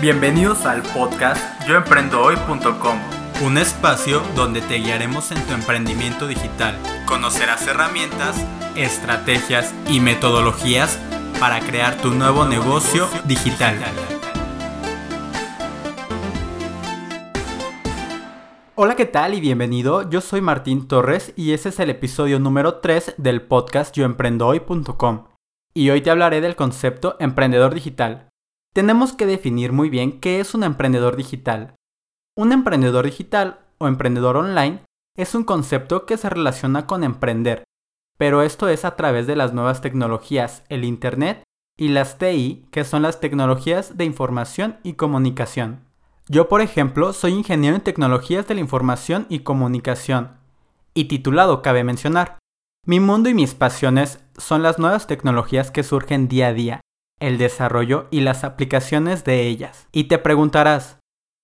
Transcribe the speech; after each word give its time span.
Bienvenidos 0.00 0.64
al 0.64 0.82
podcast 0.82 1.42
yoemprendohoy.com, 1.66 2.98
un 3.44 3.58
espacio 3.58 4.22
donde 4.36 4.60
te 4.60 4.76
guiaremos 4.76 5.32
en 5.32 5.44
tu 5.44 5.54
emprendimiento 5.54 6.28
digital. 6.28 6.78
Conocerás 7.04 7.66
herramientas, 7.66 8.36
estrategias 8.76 9.74
y 9.90 9.98
metodologías 9.98 11.00
para 11.40 11.58
crear 11.58 11.96
tu 11.96 12.12
nuevo 12.12 12.44
negocio 12.44 13.08
digital. 13.24 13.74
Hola, 18.76 18.94
¿qué 18.94 19.06
tal 19.06 19.34
y 19.34 19.40
bienvenido? 19.40 20.08
Yo 20.08 20.20
soy 20.20 20.40
Martín 20.40 20.86
Torres 20.86 21.32
y 21.34 21.54
ese 21.54 21.70
es 21.70 21.80
el 21.80 21.90
episodio 21.90 22.38
número 22.38 22.76
3 22.76 23.14
del 23.18 23.42
podcast 23.42 23.96
yoemprendohoy.com. 23.96 25.24
Y 25.74 25.90
hoy 25.90 26.02
te 26.02 26.10
hablaré 26.10 26.40
del 26.40 26.54
concepto 26.54 27.16
emprendedor 27.18 27.74
digital 27.74 28.27
tenemos 28.74 29.12
que 29.12 29.26
definir 29.26 29.72
muy 29.72 29.90
bien 29.90 30.20
qué 30.20 30.40
es 30.40 30.54
un 30.54 30.62
emprendedor 30.62 31.16
digital. 31.16 31.74
Un 32.36 32.52
emprendedor 32.52 33.04
digital 33.04 33.60
o 33.78 33.88
emprendedor 33.88 34.36
online 34.36 34.80
es 35.16 35.34
un 35.34 35.44
concepto 35.44 36.06
que 36.06 36.16
se 36.16 36.30
relaciona 36.30 36.86
con 36.86 37.02
emprender, 37.02 37.64
pero 38.18 38.42
esto 38.42 38.68
es 38.68 38.84
a 38.84 38.96
través 38.96 39.26
de 39.26 39.36
las 39.36 39.52
nuevas 39.52 39.80
tecnologías, 39.80 40.62
el 40.68 40.84
Internet 40.84 41.42
y 41.76 41.88
las 41.88 42.18
TI, 42.18 42.66
que 42.70 42.84
son 42.84 43.02
las 43.02 43.20
tecnologías 43.20 43.96
de 43.96 44.04
información 44.04 44.78
y 44.82 44.94
comunicación. 44.94 45.84
Yo, 46.28 46.48
por 46.48 46.60
ejemplo, 46.60 47.12
soy 47.12 47.32
ingeniero 47.32 47.76
en 47.76 47.82
tecnologías 47.82 48.46
de 48.46 48.54
la 48.54 48.60
información 48.60 49.26
y 49.28 49.40
comunicación, 49.40 50.36
y 50.94 51.04
titulado 51.04 51.62
cabe 51.62 51.84
mencionar. 51.84 52.38
Mi 52.84 53.00
mundo 53.00 53.28
y 53.28 53.34
mis 53.34 53.54
pasiones 53.54 54.20
son 54.36 54.62
las 54.62 54.78
nuevas 54.78 55.06
tecnologías 55.06 55.70
que 55.70 55.82
surgen 55.82 56.28
día 56.28 56.48
a 56.48 56.52
día, 56.52 56.80
el 57.20 57.38
desarrollo 57.38 58.06
y 58.10 58.20
las 58.20 58.44
aplicaciones 58.44 59.24
de 59.24 59.46
ellas. 59.46 59.88
Y 59.92 60.04
te 60.04 60.18
preguntarás, 60.18 60.98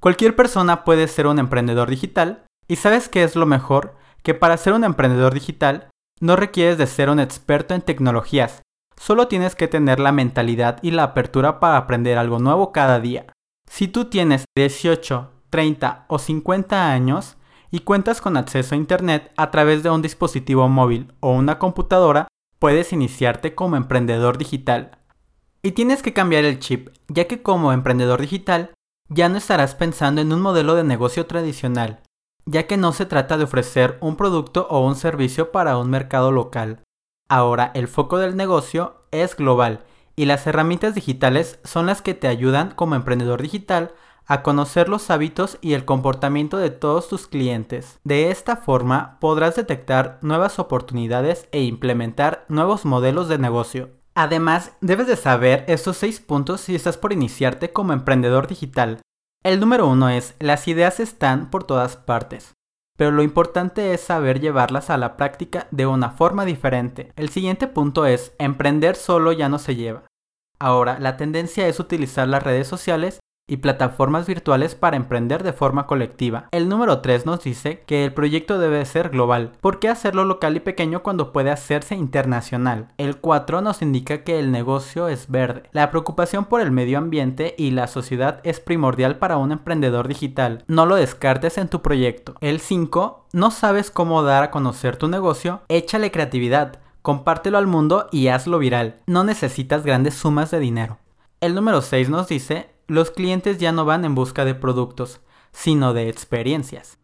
¿cualquier 0.00 0.36
persona 0.36 0.84
puede 0.84 1.08
ser 1.08 1.26
un 1.26 1.38
emprendedor 1.38 1.90
digital? 1.90 2.44
¿Y 2.68 2.76
sabes 2.76 3.08
qué 3.08 3.22
es 3.22 3.36
lo 3.36 3.46
mejor? 3.46 3.96
Que 4.22 4.34
para 4.34 4.56
ser 4.56 4.72
un 4.72 4.84
emprendedor 4.84 5.34
digital 5.34 5.88
no 6.20 6.36
requieres 6.36 6.78
de 6.78 6.86
ser 6.86 7.08
un 7.10 7.20
experto 7.20 7.74
en 7.74 7.82
tecnologías, 7.82 8.62
solo 8.98 9.28
tienes 9.28 9.54
que 9.54 9.68
tener 9.68 9.98
la 9.98 10.12
mentalidad 10.12 10.78
y 10.82 10.90
la 10.90 11.04
apertura 11.04 11.58
para 11.60 11.78
aprender 11.78 12.18
algo 12.18 12.38
nuevo 12.38 12.72
cada 12.72 13.00
día. 13.00 13.26
Si 13.68 13.88
tú 13.88 14.06
tienes 14.06 14.44
18, 14.56 15.30
30 15.48 16.04
o 16.08 16.18
50 16.18 16.92
años 16.92 17.36
y 17.70 17.80
cuentas 17.80 18.20
con 18.20 18.36
acceso 18.36 18.74
a 18.74 18.78
Internet 18.78 19.32
a 19.36 19.50
través 19.50 19.82
de 19.82 19.90
un 19.90 20.02
dispositivo 20.02 20.68
móvil 20.68 21.12
o 21.20 21.32
una 21.32 21.58
computadora, 21.58 22.28
puedes 22.58 22.92
iniciarte 22.92 23.54
como 23.54 23.76
emprendedor 23.76 24.36
digital 24.36 24.99
y 25.62 25.72
tienes 25.72 26.02
que 26.02 26.12
cambiar 26.12 26.44
el 26.44 26.58
chip, 26.58 26.88
ya 27.08 27.26
que 27.26 27.42
como 27.42 27.72
emprendedor 27.72 28.20
digital 28.20 28.72
ya 29.08 29.28
no 29.28 29.38
estarás 29.38 29.74
pensando 29.74 30.20
en 30.20 30.32
un 30.32 30.40
modelo 30.40 30.74
de 30.74 30.84
negocio 30.84 31.26
tradicional, 31.26 32.00
ya 32.46 32.66
que 32.66 32.76
no 32.76 32.92
se 32.92 33.06
trata 33.06 33.36
de 33.36 33.44
ofrecer 33.44 33.98
un 34.00 34.16
producto 34.16 34.66
o 34.70 34.86
un 34.86 34.94
servicio 34.94 35.52
para 35.52 35.76
un 35.76 35.90
mercado 35.90 36.32
local. 36.32 36.82
Ahora 37.28 37.70
el 37.74 37.88
foco 37.88 38.18
del 38.18 38.36
negocio 38.36 39.04
es 39.10 39.36
global 39.36 39.84
y 40.16 40.24
las 40.24 40.46
herramientas 40.46 40.94
digitales 40.94 41.58
son 41.64 41.86
las 41.86 42.02
que 42.02 42.14
te 42.14 42.28
ayudan 42.28 42.70
como 42.70 42.94
emprendedor 42.94 43.42
digital 43.42 43.92
a 44.26 44.42
conocer 44.42 44.88
los 44.88 45.10
hábitos 45.10 45.58
y 45.60 45.72
el 45.72 45.84
comportamiento 45.84 46.56
de 46.56 46.70
todos 46.70 47.08
tus 47.08 47.26
clientes. 47.26 47.98
De 48.04 48.30
esta 48.30 48.56
forma 48.56 49.18
podrás 49.20 49.56
detectar 49.56 50.18
nuevas 50.22 50.60
oportunidades 50.60 51.48
e 51.50 51.62
implementar 51.62 52.44
nuevos 52.48 52.84
modelos 52.84 53.28
de 53.28 53.38
negocio. 53.38 53.99
Además, 54.14 54.72
debes 54.80 55.06
de 55.06 55.16
saber 55.16 55.64
estos 55.68 55.96
seis 55.96 56.20
puntos 56.20 56.60
si 56.60 56.74
estás 56.74 56.98
por 56.98 57.12
iniciarte 57.12 57.72
como 57.72 57.92
emprendedor 57.92 58.46
digital. 58.48 59.00
El 59.42 59.60
número 59.60 59.86
uno 59.86 60.08
es, 60.08 60.34
las 60.38 60.68
ideas 60.68 61.00
están 61.00 61.50
por 61.50 61.64
todas 61.64 61.96
partes, 61.96 62.54
pero 62.98 63.10
lo 63.10 63.22
importante 63.22 63.94
es 63.94 64.00
saber 64.00 64.40
llevarlas 64.40 64.90
a 64.90 64.98
la 64.98 65.16
práctica 65.16 65.68
de 65.70 65.86
una 65.86 66.10
forma 66.10 66.44
diferente. 66.44 67.12
El 67.16 67.30
siguiente 67.30 67.66
punto 67.66 68.04
es, 68.04 68.34
emprender 68.38 68.96
solo 68.96 69.32
ya 69.32 69.48
no 69.48 69.58
se 69.58 69.76
lleva. 69.76 70.04
Ahora, 70.58 70.98
la 70.98 71.16
tendencia 71.16 71.66
es 71.68 71.80
utilizar 71.80 72.28
las 72.28 72.42
redes 72.42 72.68
sociales 72.68 73.20
y 73.50 73.56
plataformas 73.58 74.26
virtuales 74.26 74.76
para 74.76 74.96
emprender 74.96 75.42
de 75.42 75.52
forma 75.52 75.86
colectiva. 75.86 76.48
El 76.52 76.68
número 76.68 77.00
3 77.00 77.26
nos 77.26 77.42
dice 77.42 77.82
que 77.84 78.04
el 78.04 78.14
proyecto 78.14 78.58
debe 78.58 78.84
ser 78.86 79.10
global. 79.10 79.52
¿Por 79.60 79.80
qué 79.80 79.88
hacerlo 79.88 80.24
local 80.24 80.56
y 80.56 80.60
pequeño 80.60 81.02
cuando 81.02 81.32
puede 81.32 81.50
hacerse 81.50 81.96
internacional? 81.96 82.88
El 82.96 83.16
4 83.16 83.60
nos 83.60 83.82
indica 83.82 84.22
que 84.22 84.38
el 84.38 84.52
negocio 84.52 85.08
es 85.08 85.28
verde. 85.28 85.64
La 85.72 85.90
preocupación 85.90 86.44
por 86.44 86.60
el 86.60 86.70
medio 86.70 86.98
ambiente 86.98 87.56
y 87.58 87.72
la 87.72 87.88
sociedad 87.88 88.40
es 88.44 88.60
primordial 88.60 89.18
para 89.18 89.36
un 89.36 89.50
emprendedor 89.50 90.06
digital. 90.06 90.64
No 90.68 90.86
lo 90.86 90.94
descartes 90.94 91.58
en 91.58 91.68
tu 91.68 91.82
proyecto. 91.82 92.36
El 92.40 92.60
5 92.60 93.26
no 93.32 93.50
sabes 93.50 93.90
cómo 93.90 94.22
dar 94.22 94.44
a 94.44 94.50
conocer 94.52 94.96
tu 94.96 95.08
negocio, 95.08 95.62
échale 95.68 96.12
creatividad, 96.12 96.78
compártelo 97.02 97.58
al 97.58 97.66
mundo 97.66 98.08
y 98.12 98.28
hazlo 98.28 98.58
viral. 98.58 98.96
No 99.06 99.24
necesitas 99.24 99.84
grandes 99.84 100.14
sumas 100.14 100.50
de 100.52 100.60
dinero. 100.60 100.98
El 101.40 101.54
número 101.54 101.80
6 101.80 102.10
nos 102.10 102.28
dice 102.28 102.69
los 102.90 103.12
clientes 103.12 103.58
ya 103.58 103.70
no 103.70 103.84
van 103.84 104.04
en 104.04 104.16
busca 104.16 104.44
de 104.44 104.56
productos, 104.56 105.20
sino 105.52 105.94
de 105.94 106.08
experiencias. 106.08 106.98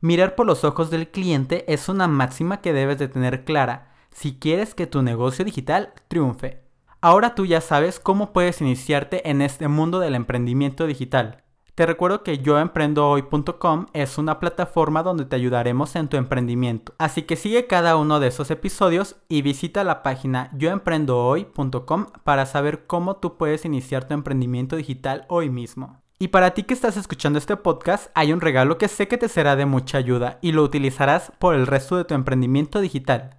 Mirar 0.00 0.34
por 0.34 0.46
los 0.46 0.64
ojos 0.64 0.88
del 0.90 1.10
cliente 1.10 1.70
es 1.70 1.90
una 1.90 2.08
máxima 2.08 2.62
que 2.62 2.72
debes 2.72 2.96
de 2.98 3.08
tener 3.08 3.44
clara 3.44 3.92
si 4.10 4.38
quieres 4.38 4.74
que 4.74 4.86
tu 4.86 5.02
negocio 5.02 5.44
digital 5.44 5.92
triunfe. 6.08 6.62
Ahora 7.02 7.34
tú 7.34 7.44
ya 7.44 7.60
sabes 7.60 8.00
cómo 8.00 8.32
puedes 8.32 8.62
iniciarte 8.62 9.28
en 9.28 9.42
este 9.42 9.68
mundo 9.68 10.00
del 10.00 10.14
emprendimiento 10.14 10.86
digital. 10.86 11.44
Te 11.78 11.86
recuerdo 11.86 12.24
que 12.24 12.38
yoemprendohoy.com 12.38 13.86
es 13.92 14.18
una 14.18 14.40
plataforma 14.40 15.04
donde 15.04 15.26
te 15.26 15.36
ayudaremos 15.36 15.94
en 15.94 16.08
tu 16.08 16.16
emprendimiento. 16.16 16.92
Así 16.98 17.22
que 17.22 17.36
sigue 17.36 17.68
cada 17.68 17.96
uno 17.96 18.18
de 18.18 18.26
esos 18.26 18.50
episodios 18.50 19.14
y 19.28 19.42
visita 19.42 19.84
la 19.84 20.02
página 20.02 20.50
yoemprendohoy.com 20.58 22.06
para 22.24 22.46
saber 22.46 22.88
cómo 22.88 23.18
tú 23.18 23.36
puedes 23.36 23.64
iniciar 23.64 24.08
tu 24.08 24.14
emprendimiento 24.14 24.74
digital 24.74 25.24
hoy 25.28 25.50
mismo. 25.50 26.02
Y 26.18 26.26
para 26.26 26.50
ti 26.50 26.64
que 26.64 26.74
estás 26.74 26.96
escuchando 26.96 27.38
este 27.38 27.56
podcast, 27.56 28.10
hay 28.16 28.32
un 28.32 28.40
regalo 28.40 28.76
que 28.76 28.88
sé 28.88 29.06
que 29.06 29.16
te 29.16 29.28
será 29.28 29.54
de 29.54 29.64
mucha 29.64 29.98
ayuda 29.98 30.40
y 30.42 30.50
lo 30.50 30.64
utilizarás 30.64 31.30
por 31.38 31.54
el 31.54 31.68
resto 31.68 31.96
de 31.96 32.04
tu 32.04 32.14
emprendimiento 32.14 32.80
digital. 32.80 33.38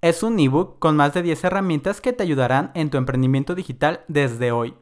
Es 0.00 0.22
un 0.22 0.38
ebook 0.38 0.78
con 0.78 0.94
más 0.94 1.12
de 1.12 1.22
10 1.22 1.42
herramientas 1.42 2.00
que 2.00 2.12
te 2.12 2.22
ayudarán 2.22 2.70
en 2.74 2.88
tu 2.88 2.98
emprendimiento 2.98 3.56
digital 3.56 4.04
desde 4.06 4.52
hoy. 4.52 4.76